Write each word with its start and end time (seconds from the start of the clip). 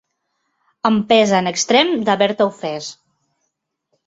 Em 0.89 0.97
pesa 1.11 1.35
en 1.43 1.49
extrem 1.51 1.93
d'haver-te 2.09 2.49
ofès. 2.53 2.89